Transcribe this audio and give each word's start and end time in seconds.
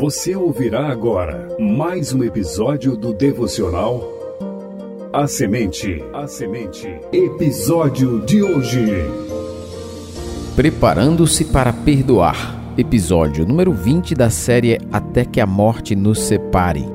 Você 0.00 0.34
ouvirá 0.34 0.88
agora 0.88 1.46
mais 1.60 2.14
um 2.14 2.24
episódio 2.24 2.96
do 2.96 3.12
devocional 3.12 4.02
A 5.12 5.26
Semente. 5.26 6.02
A 6.14 6.26
Semente. 6.26 6.88
Episódio 7.12 8.24
de 8.24 8.42
hoje. 8.42 8.82
Preparando-se 10.56 11.44
para 11.44 11.70
perdoar. 11.70 12.72
Episódio 12.78 13.46
número 13.46 13.74
20 13.74 14.14
da 14.14 14.30
série 14.30 14.78
Até 14.90 15.26
que 15.26 15.38
a 15.38 15.46
morte 15.46 15.94
nos 15.94 16.20
separe. 16.20 16.86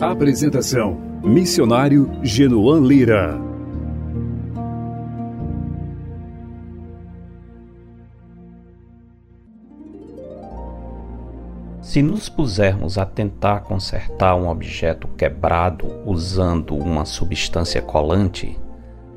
Apresentação: 0.00 0.96
Missionário 1.22 2.10
Genoan 2.22 2.80
Lira. 2.80 3.38
Se 11.86 12.02
nos 12.02 12.28
pusermos 12.28 12.98
a 12.98 13.06
tentar 13.06 13.60
consertar 13.60 14.34
um 14.34 14.48
objeto 14.48 15.06
quebrado 15.16 15.86
usando 16.04 16.74
uma 16.74 17.04
substância 17.04 17.80
colante, 17.80 18.58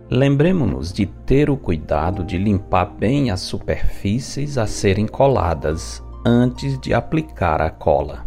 lembremos-nos 0.07 0.93
de 0.93 1.07
ter 1.07 1.49
o 1.49 1.57
cuidado 1.57 2.23
de 2.23 2.37
limpar 2.37 2.85
bem 2.85 3.31
as 3.31 3.39
superfícies 3.39 4.55
a 4.55 4.67
serem 4.67 5.07
coladas 5.07 6.03
antes 6.23 6.79
de 6.79 6.93
aplicar 6.93 7.59
a 7.59 7.71
cola. 7.71 8.23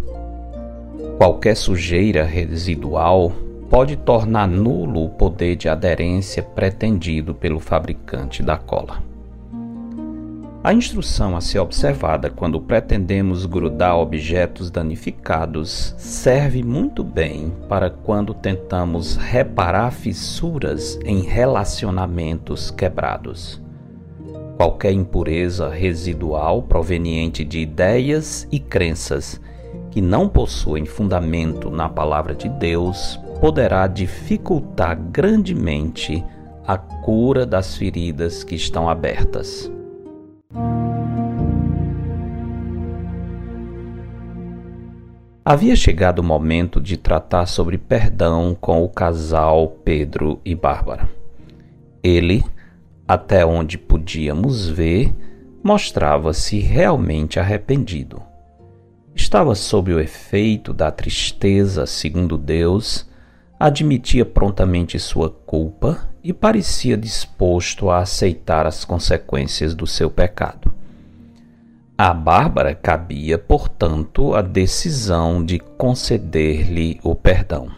Qualquer 1.19 1.55
sujeira 1.55 2.25
residual 2.25 3.31
pode 3.71 3.97
tornar 3.97 4.49
nulo 4.49 5.05
o 5.05 5.11
poder 5.11 5.55
de 5.55 5.69
aderência 5.69 6.43
pretendido 6.43 7.33
pelo 7.33 7.61
fabricante 7.61 8.43
da 8.43 8.57
cola. 8.57 9.12
A 10.65 10.73
instrução 10.73 11.37
a 11.37 11.41
ser 11.41 11.59
observada 11.59 12.31
quando 12.31 12.61
pretendemos 12.61 13.47
grudar 13.47 13.97
objetos 13.97 14.71
danificados 14.71 15.93
serve 15.99 16.63
muito 16.63 17.03
bem 17.03 17.53
para 17.69 17.91
quando 17.91 18.33
tentamos 18.33 19.17
reparar 19.17 19.91
fissuras 19.91 21.01
em 21.05 21.23
relacionamentos 21.23 22.71
quebrados. 22.71 23.61
Qualquer 24.57 24.93
impureza 24.93 25.69
residual 25.69 26.63
proveniente 26.63 27.45
de 27.45 27.59
ideias 27.59 28.47
e 28.53 28.61
crenças 28.61 29.41
que 29.91 30.01
não 30.01 30.29
possuem 30.29 30.87
fundamento 30.87 31.71
na 31.71 31.89
palavra 31.89 32.37
de 32.37 32.49
Deus 32.49 33.19
poderá 33.41 33.89
dificultar 33.89 34.97
grandemente 35.11 36.25
a 36.65 36.79
cura 36.79 37.45
das 37.45 37.77
feridas 37.77 38.45
que 38.45 38.55
estão 38.55 38.89
abertas. 38.89 39.69
Havia 45.45 45.75
chegado 45.75 46.21
o 46.21 46.23
momento 46.23 46.81
de 46.81 46.97
tratar 46.97 47.47
sobre 47.47 47.77
perdão 47.77 48.57
com 48.59 48.85
o 48.85 48.89
casal 48.89 49.69
Pedro 49.85 50.41
e 50.45 50.55
Bárbara. 50.55 51.11
Ele, 52.01 52.45
até 53.09 53.45
onde 53.45 53.77
podíamos 53.77 54.69
ver, 54.69 55.13
mostrava-se 55.63 56.61
realmente 56.61 57.41
arrependido. 57.41 58.23
Estava 59.15 59.55
sob 59.55 59.93
o 59.93 60.01
efeito 60.01 60.73
da 60.73 60.91
tristeza, 60.91 61.87
segundo 61.87 62.39
Deus, 62.39 63.11
admitia 63.65 64.25
prontamente 64.25 64.99
sua 64.99 65.31
culpa 65.31 66.09
e 66.21 66.33
parecia 66.33 66.97
disposto 66.97 67.91
a 67.91 67.99
aceitar 67.99 68.67
as 68.67 68.85
consequências 68.85 69.73
do 69.73 69.87
seu 69.87 70.11
pecado. 70.11 70.75
A 71.97 72.13
Bárbara 72.13 72.75
cabia, 72.75 73.39
portanto, 73.39 74.35
a 74.35 74.43
decisão 74.43 75.45
de 75.45 75.61
conceder-lhe 75.61 76.99
o 77.05 77.15
perdão. 77.15 77.71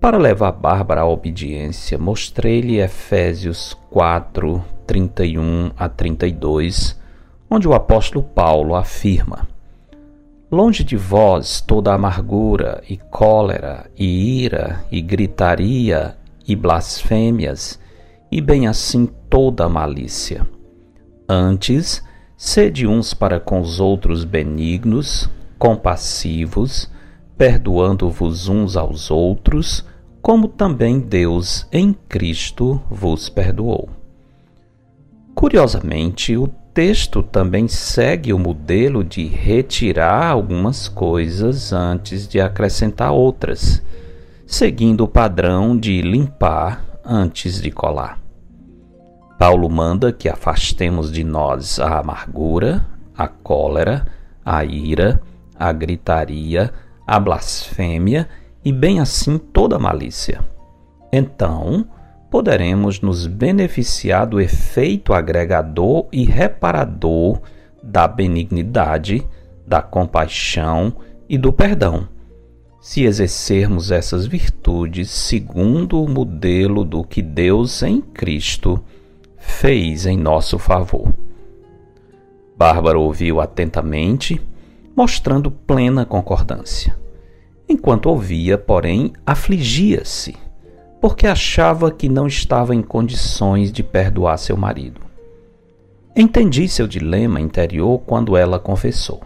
Para 0.00 0.16
levar 0.16 0.52
Bárbara 0.52 1.00
à 1.00 1.06
obediência, 1.06 1.98
mostrei-lhe 1.98 2.78
Efésios 2.78 3.76
4, 3.90 4.64
31 4.86 5.72
a 5.76 5.88
32, 5.88 6.96
onde 7.50 7.66
o 7.66 7.74
apóstolo 7.74 8.22
Paulo 8.22 8.76
afirma: 8.76 9.48
Longe 10.50 10.82
de 10.82 10.96
vós 10.96 11.60
toda 11.60 11.92
amargura 11.92 12.82
e 12.88 12.96
cólera 12.96 13.90
e 13.96 14.42
ira 14.44 14.84
e 14.90 15.00
gritaria 15.00 16.16
e 16.46 16.56
blasfêmias, 16.56 17.78
e 18.30 18.40
bem 18.40 18.66
assim 18.66 19.06
toda 19.28 19.68
malícia. 19.68 20.46
Antes, 21.28 22.02
Sede 22.40 22.86
uns 22.86 23.12
para 23.12 23.40
com 23.40 23.60
os 23.60 23.80
outros 23.80 24.22
benignos, 24.22 25.28
compassivos, 25.58 26.88
perdoando-vos 27.36 28.46
uns 28.46 28.76
aos 28.76 29.10
outros, 29.10 29.84
como 30.22 30.46
também 30.46 31.00
Deus 31.00 31.66
em 31.72 31.92
Cristo 32.08 32.80
vos 32.88 33.28
perdoou. 33.28 33.88
Curiosamente, 35.34 36.36
o 36.36 36.46
texto 36.78 37.24
também 37.24 37.66
segue 37.66 38.32
o 38.32 38.38
modelo 38.38 39.02
de 39.02 39.26
retirar 39.26 40.28
algumas 40.28 40.86
coisas 40.86 41.72
antes 41.72 42.28
de 42.28 42.40
acrescentar 42.40 43.10
outras, 43.10 43.82
seguindo 44.46 45.02
o 45.02 45.08
padrão 45.08 45.76
de 45.76 46.00
limpar 46.00 46.84
antes 47.04 47.60
de 47.60 47.72
colar. 47.72 48.20
Paulo 49.36 49.68
manda 49.68 50.12
que 50.12 50.28
afastemos 50.28 51.10
de 51.10 51.24
nós 51.24 51.80
a 51.80 51.98
amargura, 51.98 52.86
a 53.12 53.26
cólera, 53.26 54.06
a 54.44 54.64
ira, 54.64 55.20
a 55.58 55.72
gritaria, 55.72 56.72
a 57.04 57.18
blasfêmia 57.18 58.28
e 58.64 58.70
bem 58.70 59.00
assim 59.00 59.36
toda 59.36 59.80
malícia. 59.80 60.38
Então, 61.12 61.88
poderemos 62.30 63.00
nos 63.00 63.26
beneficiar 63.26 64.26
do 64.26 64.40
efeito 64.40 65.12
agregador 65.12 66.06
e 66.12 66.24
reparador 66.24 67.40
da 67.82 68.06
benignidade, 68.06 69.26
da 69.66 69.80
compaixão 69.80 70.94
e 71.28 71.38
do 71.38 71.52
perdão, 71.52 72.08
se 72.80 73.04
exercermos 73.04 73.90
essas 73.90 74.26
virtudes 74.26 75.10
segundo 75.10 76.02
o 76.02 76.08
modelo 76.08 76.84
do 76.84 77.02
que 77.02 77.22
Deus 77.22 77.82
em 77.82 78.00
Cristo 78.00 78.82
fez 79.36 80.06
em 80.06 80.16
nosso 80.16 80.58
favor. 80.58 81.12
Bárbara 82.56 82.98
ouviu 82.98 83.40
atentamente, 83.40 84.40
mostrando 84.96 85.50
plena 85.50 86.04
concordância. 86.04 86.98
Enquanto 87.68 88.06
ouvia, 88.06 88.58
porém, 88.58 89.12
afligia-se, 89.24 90.34
porque 91.00 91.26
achava 91.26 91.90
que 91.90 92.08
não 92.08 92.26
estava 92.26 92.74
em 92.74 92.82
condições 92.82 93.70
de 93.70 93.82
perdoar 93.82 94.36
seu 94.38 94.56
marido. 94.56 95.00
Entendi 96.14 96.68
seu 96.68 96.86
dilema 96.86 97.40
interior 97.40 98.00
quando 98.00 98.36
ela 98.36 98.58
confessou. 98.58 99.22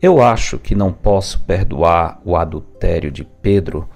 Eu 0.00 0.20
acho 0.20 0.58
que 0.58 0.74
não 0.74 0.92
posso 0.92 1.40
perdoar 1.40 2.20
o 2.24 2.36
adultério 2.36 3.10
de 3.10 3.24
Pedro, 3.24 3.88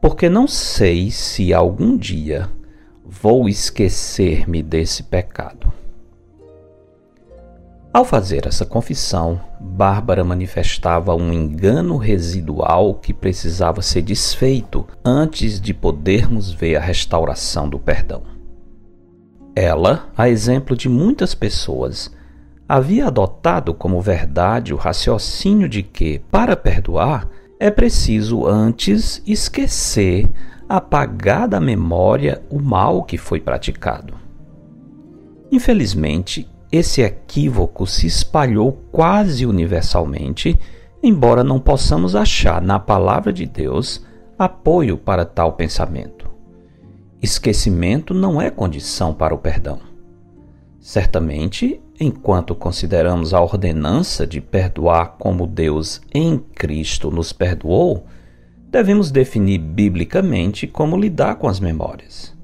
porque 0.00 0.28
não 0.28 0.46
sei 0.46 1.10
se 1.10 1.52
algum 1.52 1.96
dia 1.96 2.48
vou 3.04 3.48
esquecer-me 3.48 4.62
desse 4.62 5.02
pecado. 5.02 5.72
Ao 7.96 8.04
fazer 8.04 8.46
essa 8.46 8.66
confissão, 8.66 9.40
Bárbara 9.58 10.22
manifestava 10.22 11.14
um 11.14 11.32
engano 11.32 11.96
residual 11.96 12.92
que 12.96 13.14
precisava 13.14 13.80
ser 13.80 14.02
desfeito 14.02 14.86
antes 15.02 15.58
de 15.58 15.72
podermos 15.72 16.52
ver 16.52 16.76
a 16.76 16.80
restauração 16.80 17.66
do 17.66 17.78
perdão. 17.78 18.22
Ela, 19.54 20.10
a 20.14 20.28
exemplo 20.28 20.76
de 20.76 20.90
muitas 20.90 21.34
pessoas, 21.34 22.14
havia 22.68 23.06
adotado 23.06 23.72
como 23.72 23.98
verdade 24.02 24.74
o 24.74 24.76
raciocínio 24.76 25.66
de 25.66 25.82
que, 25.82 26.18
para 26.30 26.54
perdoar, 26.54 27.26
é 27.58 27.70
preciso 27.70 28.44
antes 28.46 29.22
esquecer 29.26 30.30
apagar 30.68 31.48
da 31.48 31.62
memória 31.62 32.42
o 32.50 32.58
mal 32.58 33.04
que 33.04 33.16
foi 33.16 33.40
praticado. 33.40 34.12
Infelizmente, 35.50 36.46
esse 36.76 37.02
equívoco 37.02 37.86
se 37.86 38.06
espalhou 38.06 38.72
quase 38.92 39.46
universalmente, 39.46 40.58
embora 41.02 41.42
não 41.42 41.58
possamos 41.58 42.14
achar 42.14 42.60
na 42.60 42.78
palavra 42.78 43.32
de 43.32 43.46
Deus 43.46 44.04
apoio 44.38 44.96
para 44.96 45.24
tal 45.24 45.54
pensamento. 45.54 46.28
Esquecimento 47.22 48.12
não 48.12 48.40
é 48.40 48.50
condição 48.50 49.14
para 49.14 49.34
o 49.34 49.38
perdão. 49.38 49.80
Certamente, 50.78 51.80
enquanto 51.98 52.54
consideramos 52.54 53.32
a 53.32 53.40
ordenança 53.40 54.26
de 54.26 54.40
perdoar 54.40 55.16
como 55.18 55.46
Deus 55.46 56.00
em 56.14 56.38
Cristo 56.38 57.10
nos 57.10 57.32
perdoou, 57.32 58.04
devemos 58.70 59.10
definir 59.10 59.58
biblicamente 59.58 60.66
como 60.66 60.96
lidar 60.96 61.36
com 61.36 61.48
as 61.48 61.58
memórias. 61.58 62.35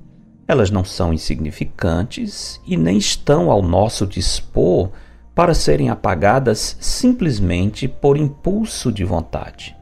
Elas 0.52 0.70
não 0.70 0.84
são 0.84 1.14
insignificantes 1.14 2.60
e 2.66 2.76
nem 2.76 2.99
estão 2.99 3.50
ao 3.50 3.62
nosso 3.62 4.06
dispor 4.06 4.90
para 5.34 5.54
serem 5.54 5.88
apagadas 5.88 6.76
simplesmente 6.78 7.88
por 7.88 8.19
impulso 8.19 8.93
de 8.93 9.02
vontade. 9.02 9.75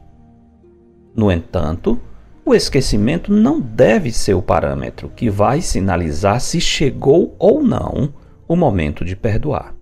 No 1.13 1.29
entanto, 1.29 1.99
o 2.45 2.55
esquecimento 2.55 3.33
não 3.33 3.59
deve 3.59 4.13
ser 4.13 4.33
o 4.33 4.41
parâmetro 4.41 5.11
que 5.13 5.29
vai 5.29 5.59
sinalizar 5.59 6.39
se 6.39 6.61
chegou 6.61 7.35
ou 7.37 7.61
não 7.61 8.13
o 8.47 8.55
momento 8.55 9.03
de 9.03 9.13
perdoar. 9.13 9.75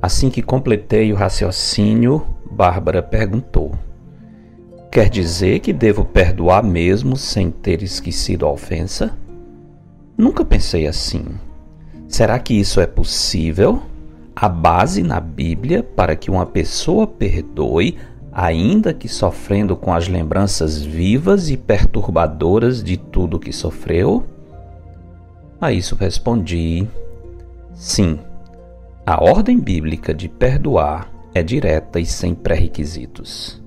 Assim 0.00 0.30
que 0.30 0.40
completei 0.40 1.12
o 1.12 1.16
raciocínio, 1.16 2.24
Bárbara 2.48 3.02
perguntou: 3.02 3.76
Quer 4.90 5.08
dizer 5.08 5.60
que 5.60 5.72
devo 5.72 6.04
perdoar 6.04 6.64
mesmo 6.64 7.16
sem 7.16 7.48
ter 7.48 7.80
esquecido 7.80 8.44
a 8.44 8.50
ofensa? 8.50 9.16
Nunca 10.18 10.44
pensei 10.44 10.88
assim. 10.88 11.24
Será 12.08 12.40
que 12.40 12.54
isso 12.54 12.80
é 12.80 12.88
possível? 12.88 13.82
A 14.34 14.48
base 14.48 15.04
na 15.04 15.20
Bíblia 15.20 15.84
para 15.84 16.16
que 16.16 16.28
uma 16.28 16.44
pessoa 16.44 17.06
perdoe, 17.06 17.98
ainda 18.32 18.92
que 18.92 19.06
sofrendo 19.06 19.76
com 19.76 19.94
as 19.94 20.08
lembranças 20.08 20.82
vivas 20.82 21.50
e 21.50 21.56
perturbadoras 21.56 22.82
de 22.82 22.96
tudo 22.96 23.38
que 23.38 23.52
sofreu? 23.52 24.26
A 25.60 25.70
isso 25.72 25.94
respondi: 25.94 26.84
sim. 27.74 28.18
A 29.06 29.22
ordem 29.22 29.56
bíblica 29.60 30.12
de 30.12 30.28
perdoar 30.28 31.12
é 31.32 31.44
direta 31.44 32.00
e 32.00 32.06
sem 32.06 32.34
pré-requisitos. 32.34 33.59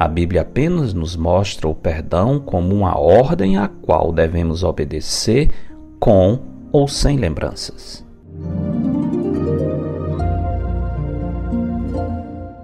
A 0.00 0.08
Bíblia 0.08 0.40
apenas 0.40 0.94
nos 0.94 1.14
mostra 1.14 1.68
o 1.68 1.74
perdão 1.74 2.40
como 2.40 2.74
uma 2.74 2.98
ordem 2.98 3.58
a 3.58 3.68
qual 3.68 4.10
devemos 4.14 4.64
obedecer 4.64 5.50
com 5.98 6.38
ou 6.72 6.88
sem 6.88 7.18
lembranças. 7.18 8.02